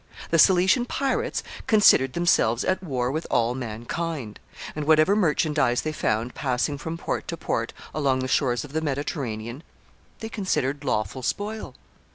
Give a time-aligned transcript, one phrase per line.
[0.31, 4.39] The Cilician pirates considered themselves at war with all mankind,
[4.75, 8.81] and, whatever merchandise they found passing from port to port along the shores of the
[8.81, 9.61] Mediterranean,
[10.19, 11.75] they considered lawful spoil.